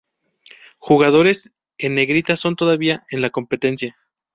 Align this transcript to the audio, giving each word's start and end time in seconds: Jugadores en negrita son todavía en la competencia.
Jugadores 0.79 1.51
en 1.77 1.93
negrita 1.93 2.35
son 2.35 2.55
todavía 2.55 3.03
en 3.11 3.21
la 3.21 3.29
competencia. 3.29 3.99